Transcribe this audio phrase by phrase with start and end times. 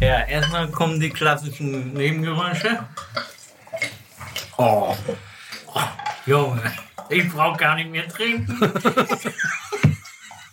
[0.00, 2.80] Ja, erstmal kommen die klassischen Nebengeräusche.
[4.58, 4.94] Oh.
[5.66, 5.80] oh
[6.26, 6.60] Junge,
[7.08, 8.58] ich brauche gar nicht mehr trinken.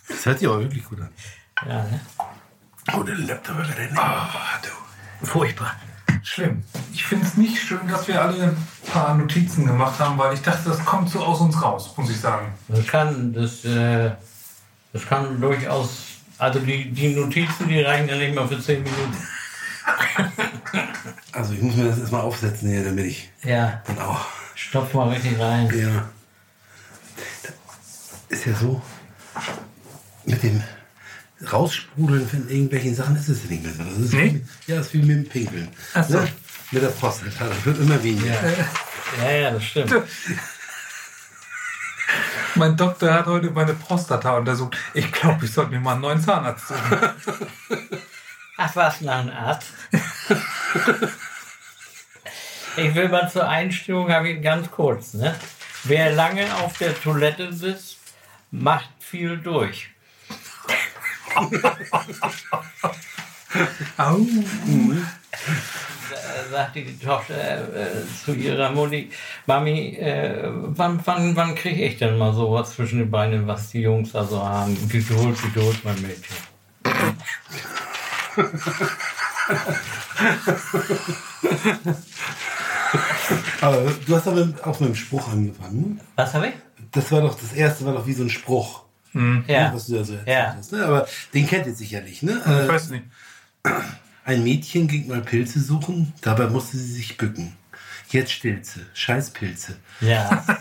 [0.08, 1.10] Das hört sich aber wirklich gut an.
[1.68, 2.00] Ja, ne?
[2.94, 3.98] Oh, der Laptop wird nicht.
[3.98, 5.26] Ah, du.
[5.26, 5.74] Furchtbar.
[6.22, 6.64] Schlimm.
[6.92, 10.40] Ich finde es nicht schön, dass wir alle ein paar Notizen gemacht haben, weil ich
[10.40, 12.54] dachte, das kommt so aus uns raus, muss ich sagen.
[12.68, 14.12] Das kann, das, äh,
[14.94, 16.04] das kann durchaus,
[16.38, 19.16] also die, die Notizen, die reichen ja nicht mal für 10 Minuten.
[21.32, 24.24] Also ich muss mir das erstmal aufsetzen hier, damit ich Ja, dann auch.
[24.54, 25.68] stopf mal richtig rein.
[25.76, 26.08] Ja.
[28.28, 28.80] Ist ja so.
[30.24, 30.62] Mit dem
[31.52, 33.82] Raussprudeln von irgendwelchen Sachen ist es ja nicht mehr so.
[33.82, 34.40] Das ist Nee?
[34.66, 35.68] wie, ja, das ist wie mit dem Pinkeln.
[35.92, 36.18] Ach so.
[36.20, 36.28] Ne?
[36.70, 37.46] Mit der Prostata.
[37.48, 38.34] Das wird immer weniger.
[39.22, 39.92] Ja, ja, das stimmt.
[42.54, 44.76] Mein Doktor hat heute meine Prostata untersucht.
[44.94, 46.98] Ich glaube, ich sollte mir mal einen neuen Zahnarzt suchen.
[48.56, 49.72] Ach, was nach einem Arzt?
[52.76, 55.14] ich will mal zur Einstimmung, habe ich ganz kurz.
[55.14, 55.34] Ne?
[55.84, 57.98] Wer lange auf der Toilette sitzt,
[58.52, 59.90] macht viel durch.
[63.96, 64.20] Au.
[66.50, 69.10] Sagte die Tochter äh, zu ihrer Mutti,
[69.46, 73.80] Mami, äh, wann, wann, wann kriege ich denn mal sowas zwischen den Beinen, was die
[73.80, 74.76] Jungs da so haben?
[74.88, 76.36] Geduld, Geduld, mein Mädchen.
[83.60, 86.00] Aber du hast aber auch mit dem Spruch angefangen.
[86.16, 86.54] Was habe ich?
[86.92, 89.72] Das war doch, das erste war doch wie so ein Spruch, Ja.
[89.74, 90.54] was du da so erzählt Ja.
[90.56, 90.72] hast.
[90.72, 90.84] Ne?
[90.84, 92.40] Aber den kennt ihr sicherlich, ne?
[92.44, 93.04] Ich Äh, weiß nicht.
[94.24, 97.56] Ein Mädchen ging mal Pilze suchen, dabei musste sie sich bücken.
[98.10, 98.84] Jetzt stillt sie.
[98.94, 99.76] Scheiß Pilze.
[100.00, 100.44] Ja.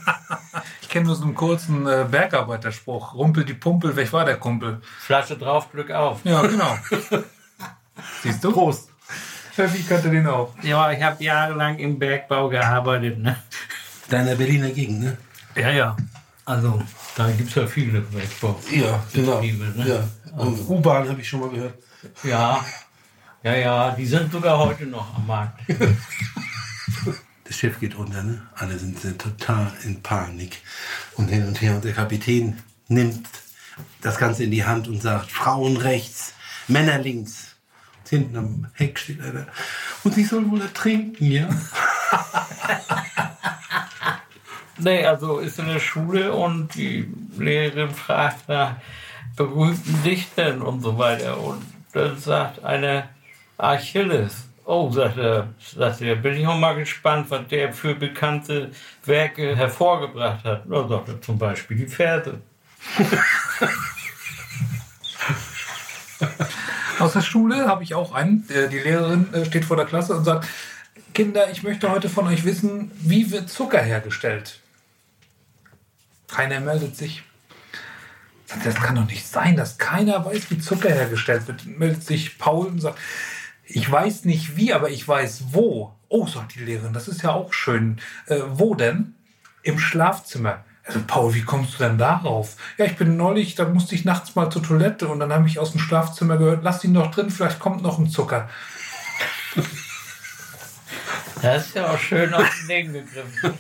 [0.83, 3.15] Ich kenne nur so einen kurzen äh, Bergarbeiterspruch.
[3.15, 4.79] Rumpel die Pumpel, weg war der Kumpel.
[4.99, 6.19] Flasche drauf, Glück auf.
[6.23, 6.77] Ja, genau.
[8.21, 8.51] Siehst du?
[8.51, 8.89] Prost.
[9.55, 10.53] Wie kannte den auch?
[10.63, 13.19] Ja, ich habe jahrelang im Bergbau gearbeitet.
[13.19, 13.35] Ne?
[14.09, 15.17] Deiner Berliner Gegend, ne?
[15.55, 15.97] Ja, ja.
[16.45, 16.81] Also,
[17.15, 18.59] da gibt es ja viele Bergbau.
[18.71, 19.35] Ja, genau.
[19.35, 19.87] Betriebe, ne?
[19.87, 20.03] Ja.
[20.35, 21.75] Und U-Bahn habe ich schon mal gehört.
[22.23, 22.65] Ja,
[23.43, 25.61] ja, ja, die sind sogar heute noch am Markt.
[27.45, 28.41] Das Schiff geht unter, ne?
[28.55, 30.61] Alle sind, sind total in Panik.
[31.17, 31.75] Und hin und her.
[31.75, 33.27] Und der Kapitän nimmt
[34.01, 36.33] das Ganze in die Hand und sagt, Frauen rechts,
[36.67, 37.52] Männer links.
[38.13, 39.47] Hinten am Heck steht einer.
[40.03, 41.49] Und ich soll wohl ertrinken, ja?
[44.77, 47.07] Nee, also ist in der Schule und die
[47.37, 48.75] Lehrerin fragt nach
[49.35, 51.39] berühmten Dichtern und so weiter.
[51.39, 51.61] Und
[51.93, 53.07] dann sagt einer
[53.57, 54.47] Achilles.
[54.65, 58.71] Oh, sagt er, sagt er, bin ich auch mal gespannt, was der für bekannte
[59.05, 60.63] Werke hervorgebracht hat.
[60.67, 62.41] Da sagt er zum Beispiel die Verse.
[67.03, 68.47] Aus der Schule habe ich auch einen.
[68.47, 70.47] Die Lehrerin äh, steht vor der Klasse und sagt:
[71.13, 74.61] Kinder, ich möchte heute von euch wissen, wie wird Zucker hergestellt?
[76.29, 77.23] Keiner meldet sich.
[78.63, 81.65] Das kann doch nicht sein, dass keiner weiß, wie Zucker hergestellt wird.
[81.65, 82.99] Meldet sich Paul und sagt:
[83.65, 85.93] Ich weiß nicht wie, aber ich weiß wo.
[86.07, 87.99] Oh, sagt die Lehrerin, das ist ja auch schön.
[88.27, 89.13] Äh, wo denn?
[89.61, 90.63] Im Schlafzimmer.
[90.85, 92.57] Also Paul, wie kommst du denn darauf?
[92.77, 95.59] Ja, ich bin neulich, da musste ich nachts mal zur Toilette und dann habe ich
[95.59, 98.49] aus dem Schlafzimmer gehört, lass ihn noch drin, vielleicht kommt noch ein Zucker.
[101.41, 103.53] Das ist ja auch schön auf den Ding gegriffen.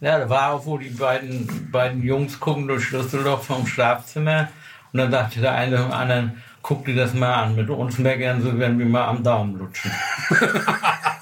[0.00, 4.48] Ja, da war auch, wo die beiden, beiden Jungs gucken durch Schlüsselloch vom Schlafzimmer.
[4.92, 7.54] Und dann dachte der eine dem anderen, guck dir das mal an.
[7.54, 9.92] Mit uns meckern sie, wenn wir mal am Daumen lutschen.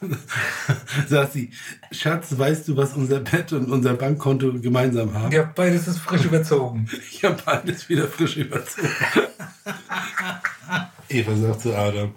[1.08, 1.50] Sagt sie,
[1.90, 5.32] Schatz, weißt du, was unser Bett und unser Bankkonto gemeinsam haben?
[5.32, 6.88] Ja, beides ist frisch überzogen.
[7.10, 8.88] Ich habe beides wieder frisch überzogen.
[11.08, 12.14] Eva sagt zu Adam,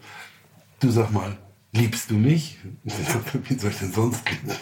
[0.79, 1.35] du sag mal,
[1.73, 2.57] liebst du mich?
[2.83, 4.55] Wie soll ich denn sonst lieben?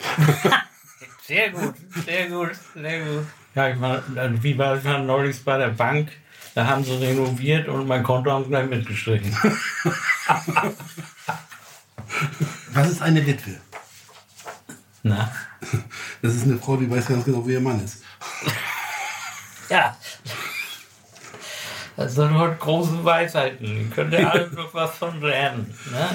[1.27, 1.75] Sehr gut,
[2.05, 3.25] sehr gut, sehr gut.
[3.53, 4.01] Ja, ich war,
[4.41, 6.09] wie war ich war neulich bei der Bank,
[6.55, 9.35] da haben sie renoviert und mein Konto haben sie gleich mitgestrichen.
[12.73, 13.57] Was ist eine Witwe?
[15.03, 15.31] Na,
[16.21, 18.03] Das ist eine Frau, die weiß ganz genau, wie ihr Mann ist.
[19.69, 19.95] ja.
[21.97, 23.65] Das sind heute große Weisheiten.
[23.65, 25.73] Die könnt ihr alle noch was von lernen.
[25.91, 26.09] Ne?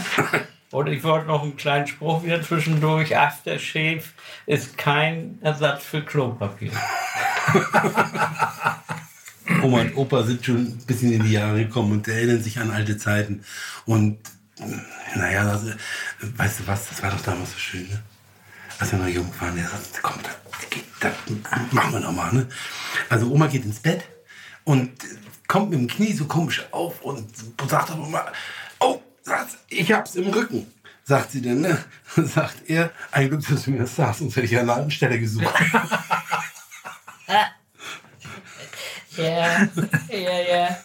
[0.70, 3.16] Und ich wollte noch einen kleinen Spruch wieder zwischendurch.
[3.16, 4.02] Aftershave
[4.46, 6.72] ist kein Ersatz für Klopapier.
[9.62, 12.70] Oma und Opa sind schon ein bisschen in die Jahre gekommen und erinnern sich an
[12.70, 13.44] alte Zeiten.
[13.84, 14.18] Und
[15.14, 15.62] naja, das,
[16.20, 18.02] weißt du was, das war doch damals so schön, ne?
[18.78, 21.12] Als wir noch jung waren, der sagt, komm, das, geht, das
[21.70, 22.48] machen wir nochmal, ne?
[23.08, 24.04] Also Oma geht ins Bett
[24.64, 24.92] und
[25.48, 27.28] kommt mit dem Knie so komisch auf und
[27.68, 28.32] sagt aber mal,
[28.80, 29.00] oh,
[29.68, 30.66] ich hab's im Rücken.
[31.04, 31.82] Sagt sie denn, ne?
[32.16, 34.90] Sagt er, ein Glück, dass du mir das sagst, sonst hätte ich an einer anderen
[34.90, 35.46] Stelle gesucht.
[39.16, 39.66] Ja,
[40.10, 40.76] ja, ja.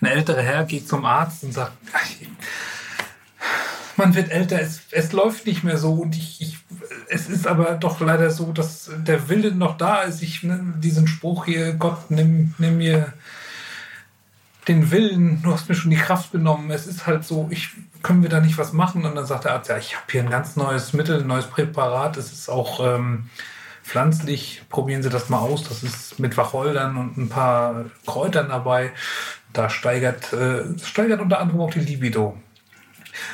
[0.00, 2.04] Ein älterer Herr geht zum Arzt und sagt, "Ach,
[3.96, 6.58] man wird älter, es, es läuft nicht mehr so und ich, ich,
[7.08, 10.22] es ist aber doch leider so, dass der Wille noch da ist.
[10.22, 13.12] Ich ne, diesen Spruch hier, Gott, nimm, nimm mir
[14.68, 16.70] den Willen, du hast mir schon die Kraft genommen.
[16.70, 17.70] Es ist halt so, ich
[18.02, 19.04] können wir da nicht was machen?
[19.04, 21.46] Und dann sagt der Arzt, ja, ich habe hier ein ganz neues Mittel, ein neues
[21.46, 22.16] Präparat.
[22.16, 23.30] Es ist auch ähm,
[23.82, 24.62] pflanzlich.
[24.68, 25.68] Probieren Sie das mal aus.
[25.68, 28.92] Das ist mit Wacholdern und ein paar Kräutern dabei.
[29.52, 32.36] Da steigert, äh, steigert unter anderem auch die Libido.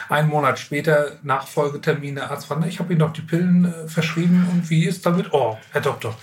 [0.08, 4.48] Einen Monat später, Nachfolgetermin, der Arzt fragt, ich habe Ihnen doch die Pillen äh, verschrieben
[4.52, 5.32] und wie ist damit?
[5.32, 6.16] Oh, Herr Doktor,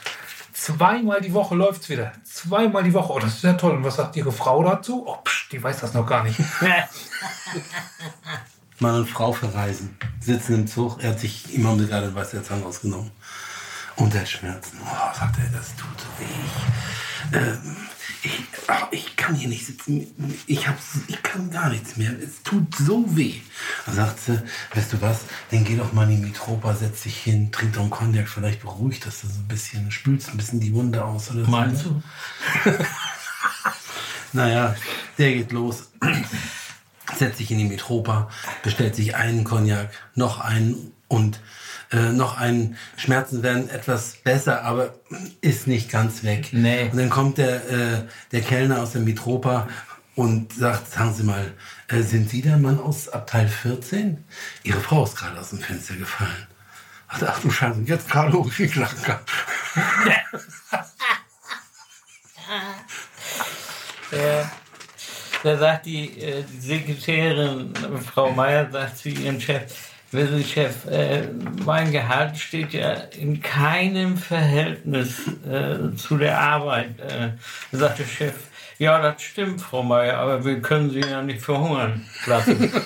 [0.54, 2.12] zweimal die Woche läuft's wieder.
[2.24, 3.14] Zweimal die Woche.
[3.14, 3.78] Oh, das ist ja toll.
[3.78, 5.04] Und was sagt Ihre Frau dazu?
[5.08, 6.40] Oh, psch, die weiß das noch gar nicht.
[8.80, 11.04] Mann und Frau verreisen, sitzen im Zug.
[11.04, 13.12] Er hat sich immer mit gerade was der Zahn rausgenommen.
[13.98, 14.80] Und der Schmerzen.
[14.82, 16.26] Oh, sagt er, das tut so weh.
[17.34, 17.76] Ähm,
[18.22, 20.08] ich, ach, ich kann hier nicht sitzen.
[20.48, 20.78] Ich, hab,
[21.08, 22.12] ich kann gar nichts mehr.
[22.12, 23.36] Es tut so weh.
[23.86, 24.42] Dann sagt sie,
[24.74, 25.22] weißt du was,
[25.52, 28.62] dann geh doch mal in die Mitropa, setz dich hin, trink doch einen Cognac, vielleicht
[28.62, 31.52] beruhigt das so ein bisschen, spülst ein bisschen die Wunde aus oder so.
[31.52, 32.04] Meinst ne?
[32.66, 32.72] du?
[34.32, 34.76] Naja,
[35.18, 35.90] der geht los,
[37.18, 38.30] setzt sich in die Metropa,
[38.62, 41.42] bestellt sich einen Cognac, noch einen und
[41.92, 42.78] äh, noch einen.
[42.96, 44.96] Schmerzen werden etwas besser, aber
[45.42, 46.50] ist nicht ganz weg.
[46.54, 46.90] Nee.
[46.92, 49.68] Und dann kommt der, äh, der Kellner aus der Metropa
[50.16, 51.54] und sagt, sagen Sie mal,
[51.90, 54.24] äh, sind Sie der Mann aus Abteil 14?
[54.64, 56.48] Ihre Frau ist gerade aus dem Fenster gefallen.
[57.10, 58.96] Ach, ach du Scheiße, jetzt gerade hochgeschlagen.
[64.12, 64.52] Ja.
[65.44, 67.74] Da sagt die, äh, die Sekretärin,
[68.12, 69.72] Frau Meier, sagt zu ihrem Chef,
[70.12, 71.28] wissen Sie, Chef, äh,
[71.66, 77.00] mein Gehalt steht ja in keinem Verhältnis äh, zu der Arbeit.
[77.00, 77.32] Äh,
[77.72, 78.36] sagt der Chef,
[78.78, 82.72] ja, das stimmt, Frau Meier, aber wir können Sie ja nicht verhungern lassen.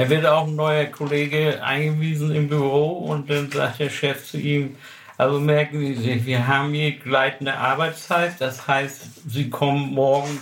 [0.00, 4.38] Er wird auch ein neuer Kollege eingewiesen im Büro und dann sagt der Chef zu
[4.38, 4.76] ihm,
[5.16, 10.38] also merken Sie sich, wir haben hier gleitende Arbeitszeit, das heißt, Sie kommen morgen,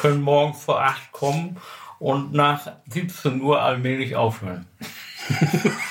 [0.00, 1.58] können morgen vor 8 kommen
[1.98, 4.66] und nach 17 Uhr allmählich aufhören.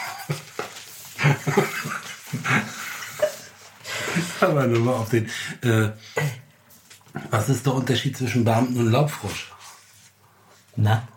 [4.42, 5.26] Aber nur mal auf den.
[5.62, 5.90] Äh,
[7.32, 9.52] was ist der Unterschied zwischen Beamten und Laubfrosch?
[10.76, 11.08] Na?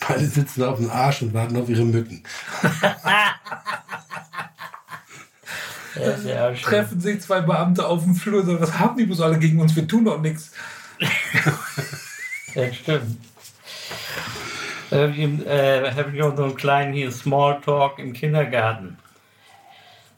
[0.00, 2.24] Beide sitzen auf dem Arsch und warten auf ihre Mücken.
[6.24, 6.52] Ja.
[6.52, 9.60] Treffen sich zwei Beamte auf dem Flur und sagen, was haben die bloß alle gegen
[9.60, 9.74] uns?
[9.76, 10.52] Wir tun doch nichts.
[12.52, 13.29] Das stimmt.
[14.90, 18.98] Da habe ich, äh, hab ich noch so einen kleinen hier Smalltalk im Kindergarten.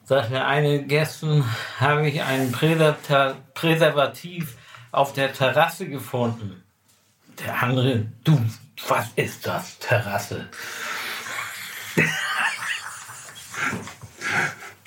[0.05, 1.45] Sagte eine, gestern
[1.79, 4.57] habe ich ein Präservata- Präservativ
[4.91, 6.63] auf der Terrasse gefunden.
[7.45, 8.41] Der andere, du,
[8.89, 10.49] was ist das, Terrasse?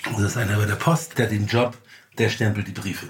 [0.05, 1.77] Das ist einer bei der Post, der den Job,
[2.17, 3.07] der stempelt die Briefe.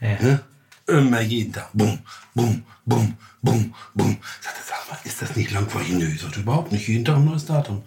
[0.00, 0.20] Ja.
[0.20, 0.40] Ne?
[0.86, 1.68] Immer jeden Tag.
[1.72, 1.98] Bum,
[2.34, 4.16] bum, bum, bum, bum.
[4.40, 5.92] Sagt er, sag mal, ist das nicht langweilig?
[5.92, 6.86] Nö, ich sagte überhaupt nicht.
[6.86, 7.82] Jeden Tag ein neues Datum.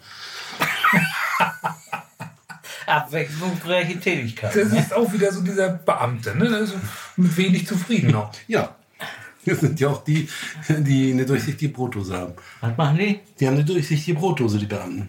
[2.86, 4.54] Abwechslungsreiche Tätigkeit.
[4.54, 4.78] Das Ne?
[4.80, 6.54] ist auch wieder so dieser Beamte, ne?
[6.54, 6.74] Also
[7.16, 8.32] mit wenig zufrieden noch.
[8.48, 8.74] Ja.
[9.46, 10.28] Das sind ja auch die,
[10.68, 12.34] die eine durchsichtige Brotdose haben.
[12.60, 13.20] Was machen die?
[13.38, 15.08] Die haben eine durchsichtige Brotdose, die Beamten.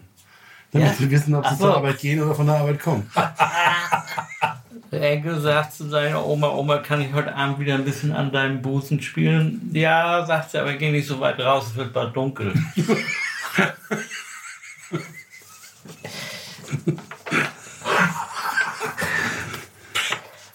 [0.70, 0.94] Damit Ja?
[0.94, 1.64] sie wissen, ob sie so.
[1.64, 3.10] zur Arbeit gehen oder von der Arbeit kommen.
[5.00, 8.60] Enkel sagt zu seiner Oma, Oma, kann ich heute Abend wieder ein bisschen an deinem
[8.60, 9.70] Busen spielen?
[9.72, 12.52] Ja, sagt sie, aber geh nicht so weit raus, es wird bald dunkel.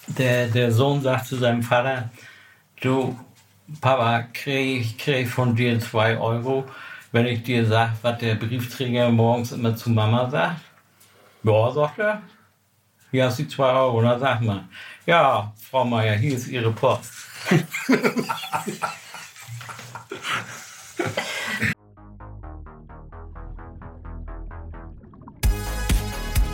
[0.06, 2.10] der, der Sohn sagt zu seinem Vater,
[2.80, 3.18] du,
[3.80, 6.64] Papa, krieg ich krieg von dir zwei Euro,
[7.12, 10.60] wenn ich dir sag, was der Briefträger morgens immer zu Mama sagt?
[11.42, 12.22] Ja, sagt er.
[13.10, 14.68] Ja, sie zwei Euro, na sag mal.
[15.06, 17.10] Ja, Frau Meier, hier ist Ihre Post.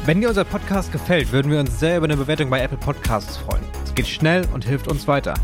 [0.07, 3.39] Wenn dir unser Podcast gefällt, würden wir uns sehr über eine Bewertung bei Apple Podcasts
[3.39, 3.65] freuen.
[3.85, 5.35] Es geht schnell und hilft uns weiter.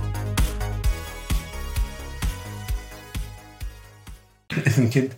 [4.65, 5.17] Ist ein Kind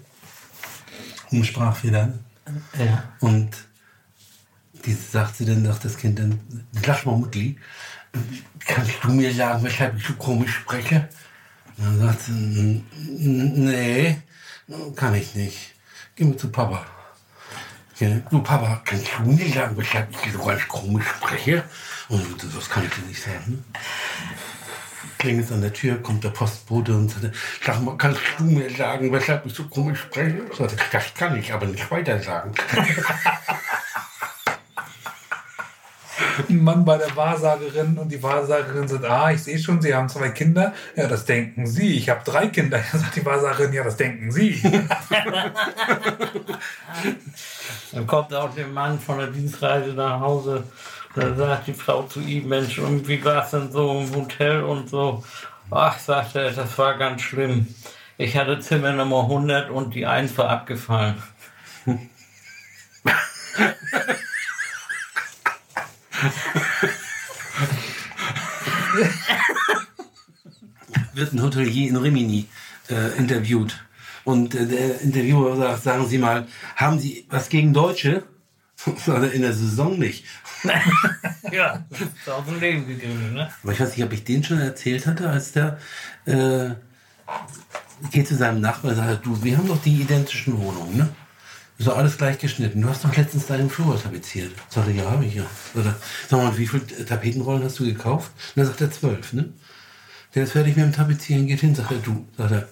[1.32, 2.14] um Sprachfehler.
[2.78, 3.02] Ja.
[3.20, 3.50] Und
[4.84, 6.38] die sagt sie dann, sagt das Kind dann,
[6.86, 7.58] lass mal Mutti,
[8.66, 11.08] kannst du mir sagen, weshalb ich so komisch spreche?
[11.78, 12.84] Und dann sagt sie, "N-
[13.18, 14.18] n- nee,
[14.96, 15.74] kann ich nicht.
[16.14, 16.84] Geh mal zu Papa.
[17.98, 21.64] Ja, du Papa, kannst du mir sagen, weshalb ich so ganz komisch spreche?
[22.08, 23.64] Und das kann ich dir nicht sagen.
[25.18, 27.34] Klingelt an der Tür, kommt der Postbote und sagt,
[27.64, 30.42] sag mal, kannst du mir sagen, weshalb ich so komisch spreche?
[30.90, 32.52] Das kann ich aber nicht weiter sagen.
[36.48, 40.08] Ein Mann bei der Wahrsagerin und die Wahrsagerin sagt, ah, ich sehe schon, Sie haben
[40.08, 40.72] zwei Kinder.
[40.96, 41.96] Ja, das denken Sie.
[41.96, 42.78] Ich habe drei Kinder.
[42.78, 44.60] Ja, sagt die Wahrsagerin, ja, das denken Sie.
[47.92, 50.64] Dann kommt auch der Mann von der Dienstreise nach Hause.
[51.14, 54.62] Da sagt die Frau zu ihm, Mensch, und wie war es denn so im Hotel
[54.62, 55.22] und so?
[55.70, 57.66] Ach, sagt er, das war ganz schlimm.
[58.16, 61.22] Ich hatte Zimmer Nummer 100 und die 1 war abgefallen.
[71.14, 72.46] wird ein Hotelier in Rimini
[72.88, 73.84] äh, interviewt.
[74.24, 78.24] Und äh, der Interviewer sagt, sagen Sie mal, haben Sie was gegen Deutsche?
[79.32, 80.24] In der Saison nicht.
[81.50, 83.50] Ja, ist aus dem Leben gegriffen, ne?
[83.62, 85.78] Aber ich weiß nicht, ob ich den schon erzählt hatte, als der
[86.24, 86.70] äh,
[88.10, 91.08] geht zu seinem Nachbarn und sagt, du, wir haben doch die identischen Wohnungen, ne?
[91.82, 92.80] Ist doch alles gleich geschnitten.
[92.80, 94.52] Du hast doch letztens deinen Flur tapeziert.
[94.68, 95.42] Sagt er, ja, habe ich ja.
[95.74, 95.96] Sagt er,
[96.28, 98.30] sag mal, wie viele Tapetenrollen hast du gekauft?
[98.54, 99.52] Und dann sagt er, zwölf, ne?
[100.32, 102.68] Der ist fertig mit dem Tapezieren, geht hin, sagt er, du, sagt er,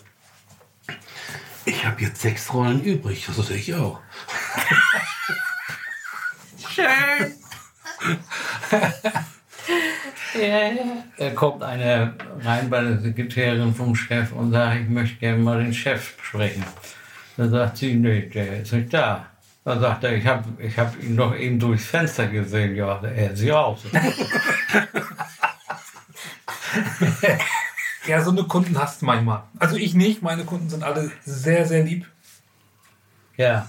[1.64, 3.24] ich habe jetzt sechs Rollen übrig.
[3.26, 3.98] Das sag ich auch.
[6.72, 7.34] Schön.
[10.40, 11.04] ja, ja.
[11.18, 12.14] Da kommt eine
[12.44, 16.64] rein bei der Sekretärin vom Chef und sagt, ich möchte gerne mal den Chef sprechen.
[17.36, 19.26] Dann sagt sie, nee, der ist nicht da.
[19.64, 22.74] Dann sagt er, ich habe ich hab ihn doch eben durchs Fenster gesehen.
[22.76, 23.80] Ja, er ist raus.
[28.06, 29.42] Ja, so eine Kunden hast du manchmal.
[29.58, 30.22] Also ich nicht.
[30.22, 32.06] Meine Kunden sind alle sehr, sehr lieb.
[33.36, 33.68] ja.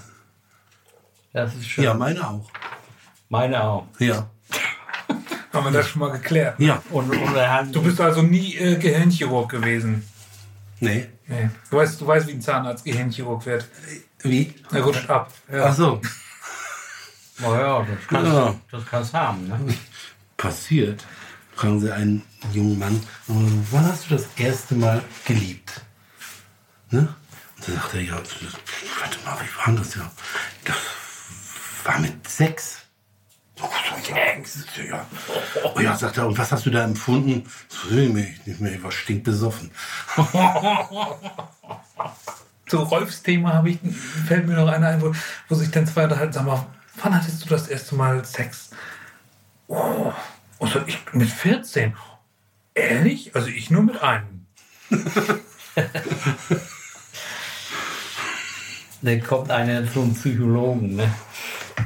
[1.34, 1.84] Das ist schön.
[1.84, 2.50] Ja, meine auch.
[3.30, 3.86] Meine auch.
[3.98, 4.28] Ja.
[5.52, 6.60] Haben wir das schon mal geklärt.
[6.60, 6.82] Ja.
[6.90, 10.06] Und, und Du bist also nie äh, Gehirnchirurg gewesen.
[10.82, 11.08] Nee.
[11.28, 11.48] Nee.
[11.70, 13.66] Du weißt, du weißt, wie ein Zahnarzt Gehirnchirurg wird.
[14.22, 14.52] Wie?
[14.72, 15.32] Er rutscht ab.
[15.50, 15.66] Ja.
[15.66, 16.00] Ach so.
[17.44, 18.54] oh ja, das kannst Ja.
[18.70, 19.46] das kannst haben.
[19.48, 19.74] Ne?
[20.36, 21.04] passiert?
[21.54, 22.22] Fragen Sie einen
[22.52, 22.96] jungen Mann,
[23.28, 23.32] äh,
[23.70, 25.82] wann hast du das erste Mal geliebt?
[26.90, 27.14] Ne?
[27.58, 30.10] Und dann sagt er, ja, warte mal, wie war das ja?
[30.64, 30.76] Das
[31.84, 32.78] war mit sechs.
[33.60, 34.64] Oh, so, sechs?
[34.88, 35.06] Ja.
[35.74, 37.44] Oh ja, sagt er, und was hast du da empfunden?
[37.68, 39.70] So, nee, nicht mehr, ich war stinkbesoffen.
[42.66, 43.78] Zu Rolfs Thema habe ich,
[44.26, 45.12] fällt mir noch einer ein, wo,
[45.48, 46.32] wo sich dann zwei unterhalten.
[46.32, 46.66] Sag mal,
[47.02, 48.70] wann hattest du das erste Mal Sex?
[49.68, 50.12] Oh,
[50.58, 51.94] also ich mit 14.
[52.74, 53.36] Ehrlich?
[53.36, 54.46] Also ich nur mit einem.
[59.02, 61.12] Dann kommt einer zum Psychologen ne?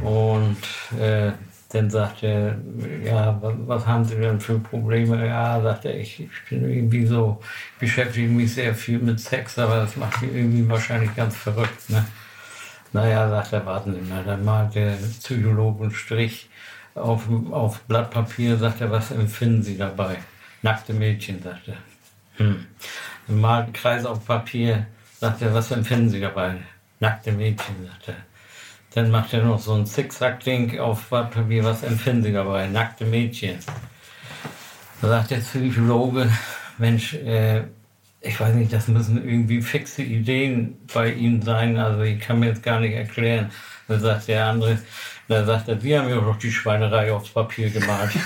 [0.03, 0.59] und
[0.99, 1.33] äh,
[1.77, 2.57] dann sagt er,
[3.05, 5.27] ja, was, was haben Sie denn für Probleme?
[5.27, 7.41] Ja, sagt er, ich, ich bin irgendwie so,
[7.79, 11.91] beschäftige mich sehr viel mit Sex, aber das macht mich irgendwie wahrscheinlich ganz verrückt.
[11.91, 12.05] Ne?
[12.93, 16.49] Naja, sagt er, warten Sie mal, dann malt der Psychologe einen Strich
[16.95, 20.17] auf, auf Blatt Papier, sagt er, was empfinden Sie dabei?
[20.63, 21.77] Nackte Mädchen, sagt er.
[22.39, 22.67] Hm.
[23.27, 24.87] Dann malt einen Kreis auf Papier,
[25.19, 26.57] sagt er, was empfinden Sie dabei?
[27.01, 28.15] Nackte Mädchen, sagt er.
[28.97, 32.67] Dann macht er noch so ein Zickzack-Ding auf Papier, was empfinden Sie dabei?
[32.67, 33.59] Nackte Mädchen.
[35.03, 36.33] Da sagt der Psychologe,
[36.79, 37.65] Mensch, äh,
[38.23, 42.47] ich weiß nicht, das müssen irgendwie fixe Ideen bei Ihnen sein, also ich kann mir
[42.47, 43.51] jetzt gar nicht erklären.
[43.87, 44.79] Dann sagt der andere,
[45.29, 48.13] dann sagt er, Sie haben ja doch die Schweinerei aufs Papier gemalt.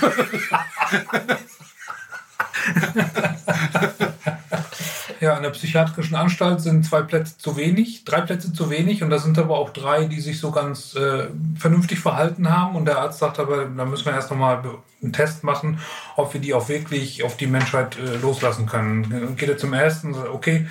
[5.21, 9.11] Ja, in der psychiatrischen Anstalt sind zwei Plätze zu wenig, drei Plätze zu wenig und
[9.11, 12.97] da sind aber auch drei, die sich so ganz äh, vernünftig verhalten haben und der
[12.97, 14.63] Arzt sagt aber, da müssen wir erst nochmal
[14.99, 15.79] einen Test machen,
[16.15, 19.11] ob wir die auch wirklich auf die Menschheit äh, loslassen können.
[19.11, 20.65] Dann geht er zum ersten okay,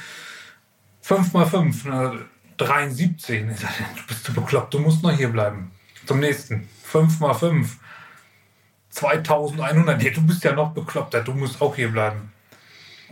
[1.02, 2.14] 5 mal 5, na,
[2.56, 3.44] 73.
[3.52, 5.70] Ich sag, du bist du bekloppt, du musst noch hier bleiben.
[6.06, 7.78] Zum nächsten, 5 mal 5,
[8.88, 10.02] 2100.
[10.02, 12.32] Nee, du bist ja noch bekloppter, du musst auch hier bleiben.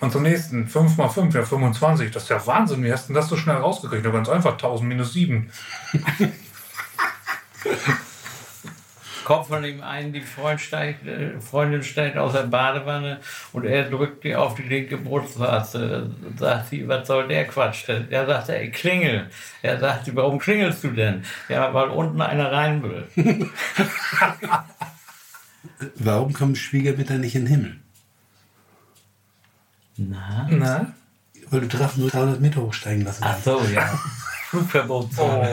[0.01, 2.11] Und zum nächsten, 5 mal 5, ja 25.
[2.11, 2.85] Das ist ja Wahnsinn.
[2.85, 4.05] Wie hast du denn das so schnell rausgekriegt?
[4.05, 5.51] Ganz einfach, 1000 minus 7.
[9.29, 13.21] kommt von ihm ein, die Freund steigt, äh, Freundin steigt aus der Badewanne
[13.53, 16.11] und er drückt die auf die linke Brustwarze.
[16.39, 17.91] Sagt sie, was soll der Quatsch?
[17.91, 19.27] Er sagt, er, ich klingel.
[19.61, 21.25] Er sagt sie, warum klingelst du denn?
[21.51, 23.07] Ja, weil unten einer rein will.
[25.97, 27.81] Warum kommen Schwiegermütter nicht in den Himmel?
[29.99, 30.47] Na?
[30.51, 30.93] Na?
[31.51, 33.45] Weil du Drachen nur 300 Meter hochsteigen lassen Ach kannst.
[33.45, 33.87] so, ja.
[34.51, 35.11] Flugverbot.
[35.19, 35.47] Oh.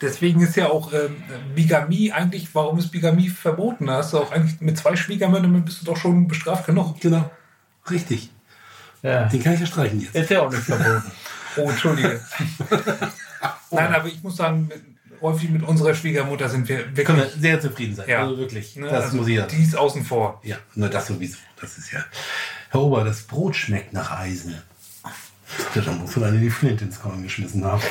[0.00, 1.22] Deswegen ist ja auch ähm,
[1.54, 3.86] Bigamie eigentlich, warum ist Bigamie verboten?
[3.86, 7.00] Da hast du auch eigentlich mit zwei Schwiegermüttern bist du doch schon bestraft genug.
[7.00, 7.30] Genau.
[7.90, 8.30] Richtig.
[9.02, 9.26] Ja.
[9.26, 10.14] Den kann ich ja streichen jetzt.
[10.14, 11.12] Ist ja auch nicht verboten.
[11.56, 12.20] Oh, Entschuldige.
[13.70, 14.70] Nein, aber ich muss sagen,
[15.24, 17.40] häufig mit unserer Schwiegermutter sind wir Können wir wirklich.
[17.40, 18.08] sehr zufrieden sein.
[18.08, 18.20] Ja.
[18.22, 18.76] Also wirklich.
[18.76, 19.46] ne, Das also muss ich ja.
[19.46, 20.40] Die ist außen vor.
[20.44, 21.38] Ja, nur das sowieso.
[21.60, 22.04] Das ist ja.
[22.70, 24.60] Herr Ober, das Brot schmeckt nach Eisen.
[25.74, 27.82] Dann, wofür eine die Flint ins Korn geschmissen haben.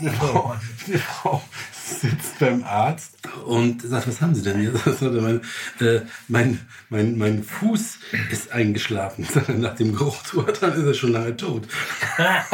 [0.00, 1.42] Eine Frau, eine Frau
[1.88, 3.16] sitzt beim Arzt
[3.46, 4.72] und sagt, was haben Sie denn hier?
[5.00, 5.40] Er, mein,
[5.80, 7.98] äh, mein, mein, mein Fuß
[8.30, 9.26] ist eingeschlafen.
[9.34, 11.68] Er, Nach dem Geruchstour, dann ist er schon lange tot.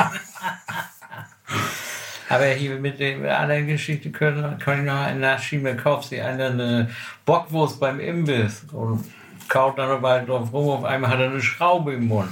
[2.29, 5.65] Aber hier mit der anderen Geschichte können, kann ich noch einen nachschieben.
[5.65, 6.91] Da kauft einer eine
[7.27, 9.05] Bockwurst beim Imbiss und
[9.49, 10.71] kaut dann dabei drauf rum.
[10.71, 12.31] Auf einmal hat er eine Schraube im Mund.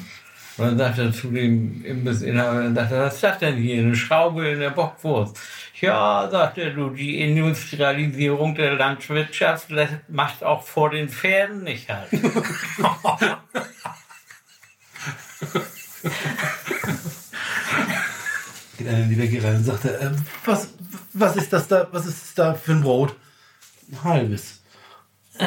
[0.58, 3.82] Und dann sagt er zu dem Imbissinhaber, dann sagt er, was ist das denn hier?
[3.82, 5.38] Eine Schraube in der Bockwurst.
[5.80, 9.68] Ja, sagt er, du, die Industrialisierung der Landwirtschaft
[10.08, 12.10] macht auch vor den Pferden nicht halt.
[18.78, 20.10] Geht einer in die Bäckerei rein und sagt, er, äh,
[20.44, 20.74] was,
[21.14, 23.16] was ist das da, was ist das da für ein Brot?
[23.90, 24.62] Ein halbes.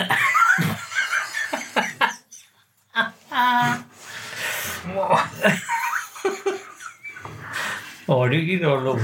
[8.07, 9.00] Oh, die geht doch los.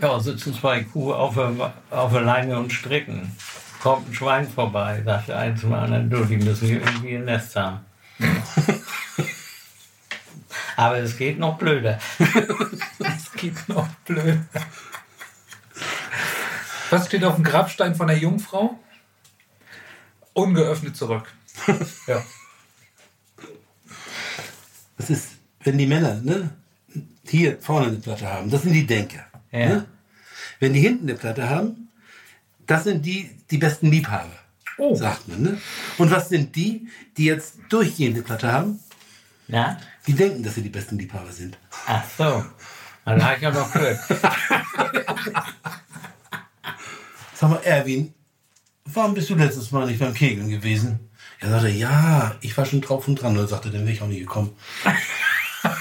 [0.00, 3.36] Ja, sitzen zwei Kuh auf der, auf der Leine und stricken.
[3.82, 7.24] Kommt ein Schwein vorbei, sagt der eine zum anderen, du, die müssen hier irgendwie ein
[7.24, 7.84] Nest haben.
[10.76, 11.98] Aber es geht noch blöder.
[12.98, 14.40] Das geht noch blöd.
[16.90, 18.78] Was steht auf dem Grabstein von der Jungfrau?
[20.32, 21.32] Ungeöffnet zurück.
[22.06, 22.22] Ja.
[24.96, 25.28] Das ist,
[25.66, 26.50] wenn die Männer ne,
[27.26, 29.26] hier vorne eine Platte haben, das sind die Denker.
[29.50, 29.66] Ja.
[29.68, 29.84] Ne?
[30.60, 31.88] Wenn die hinten eine Platte haben,
[32.66, 34.30] das sind die, die besten Liebhaber,
[34.78, 34.94] Oh.
[34.94, 35.42] sagt man.
[35.42, 35.60] Ne?
[35.98, 38.78] Und was sind die, die jetzt durchgehende Platte haben?
[39.48, 39.78] Na?
[40.06, 41.58] Die denken, dass sie die besten Liebhaber sind.
[41.86, 42.44] Ach so.
[43.04, 43.98] Dann habe ich ja noch Glück.
[47.34, 48.12] Sag mal, Erwin,
[48.84, 51.00] warum bist du letztes Mal nicht beim Kegeln gewesen?
[51.40, 53.32] Er sagte, ja, ich war schon drauf und dran.
[53.32, 54.52] Und er sagte, dann wäre ich auch nicht gekommen.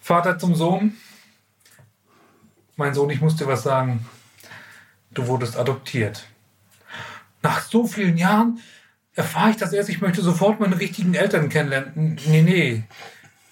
[0.00, 0.94] Vater zum Sohn.
[2.76, 4.06] Mein Sohn, ich muss dir was sagen.
[5.10, 6.26] Du wurdest adoptiert.
[7.42, 8.60] Nach so vielen Jahren
[9.14, 12.18] erfahre ich das erst, ich möchte sofort meine richtigen Eltern kennenlernen.
[12.26, 12.84] Nee, nee.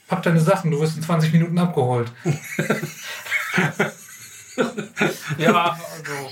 [0.09, 2.13] Pack deine Sachen, du wirst in 20 Minuten abgeholt.
[5.39, 6.31] Ja, also.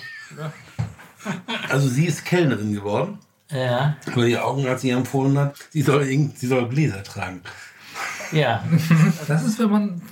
[1.68, 3.18] Also sie ist Kellnerin geworden,
[3.50, 7.42] Ja, weil ihr Augenarzt ihr empfohlen hat, sie soll, irgend- sie soll Gläser tragen.
[8.32, 8.64] Ja.
[9.28, 10.02] Das ist, wenn man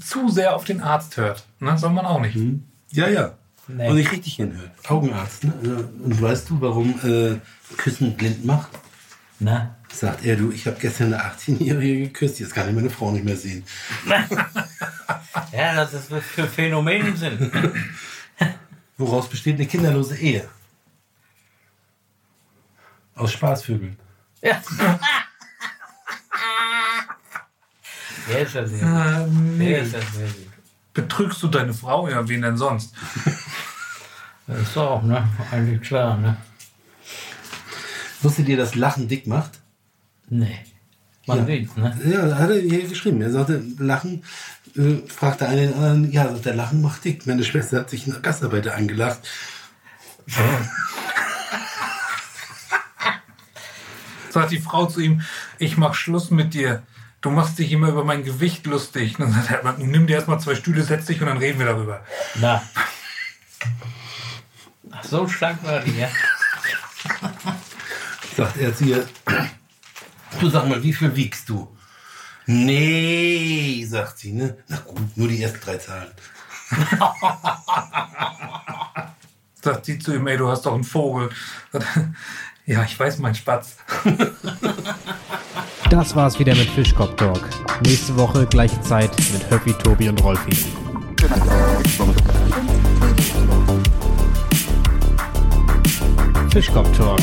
[0.00, 1.44] zu sehr auf den Arzt hört.
[1.60, 1.76] Ne?
[1.78, 2.36] Soll man auch nicht.
[2.90, 3.34] Ja, ja.
[3.68, 3.88] Nee.
[3.88, 4.70] Und nicht richtig hinhört.
[4.88, 5.44] Augenarzt.
[5.44, 5.88] Ne?
[6.04, 7.38] Und weißt du, warum äh,
[7.76, 8.70] Küssen blind macht?
[9.40, 9.74] Na?
[9.92, 13.24] Sagt er, du, ich habe gestern eine 18-Jährige geküsst, jetzt kann ich meine Frau nicht
[13.24, 13.64] mehr sehen.
[15.52, 17.50] Ja, das ist was für Phänomene sind.
[18.98, 20.48] Woraus besteht eine kinderlose Ehe?
[23.14, 23.96] Aus Spaßvögeln.
[24.42, 24.60] Ja.
[28.28, 28.88] Der ist ja sehr gut.
[28.88, 29.78] Äh, Der nee.
[29.80, 30.46] ist ja sehr gut.
[30.94, 32.08] Betrügst du deine Frau?
[32.08, 32.94] Ja, wen denn sonst?
[34.48, 35.28] Das ist auch, ne?
[35.50, 36.36] Eigentlich klar, ne?
[38.22, 39.58] Wusstet ihr, dass Lachen dick macht?
[40.28, 40.60] Nee.
[41.26, 41.46] Man Ja.
[41.46, 41.98] sieht's, ne?
[42.04, 43.20] Ja, hat er hier geschrieben.
[43.22, 44.22] Er sagte, Lachen,
[44.76, 47.26] äh, fragte einen den anderen, ja, sagt der Lachen macht dick.
[47.26, 49.18] Meine Schwester hat sich eine Gastarbeiter angelacht.
[54.30, 55.22] Sagt die Frau zu ihm,
[55.58, 56.82] ich mach Schluss mit dir.
[57.26, 59.18] Du machst dich immer über mein Gewicht lustig.
[59.18, 61.66] Und dann sagt er, nimm dir erstmal zwei Stühle, setz dich und dann reden wir
[61.66, 62.04] darüber.
[62.36, 62.62] Na.
[64.92, 66.08] Ach, so schlank war die, ja?
[68.36, 69.08] Sagt er zu ihr,
[70.38, 71.76] du sag mal, wie viel wiegst du?
[72.46, 74.58] Nee, sagt sie, ne?
[74.68, 76.12] Na gut, nur die ersten drei Zahlen.
[79.62, 81.30] Sagt sie zu ihm, ey, du hast doch einen Vogel.
[82.66, 83.76] Ja, ich weiß, mein Spatz.
[85.88, 87.48] Das war's wieder mit Fischkopf Talk.
[87.84, 90.50] Nächste Woche gleiche Zeit mit Höppi, Tobi und Rolfi.
[96.50, 97.20] Fischkopf Talk,